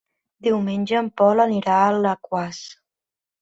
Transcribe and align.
Diumenge 0.45 0.97
en 1.01 1.09
Pol 1.21 1.43
anirà 1.43 1.75
a 1.83 1.85
Alaquàs. 1.93 2.65